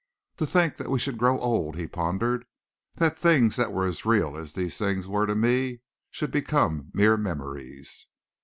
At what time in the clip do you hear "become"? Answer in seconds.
6.31-6.89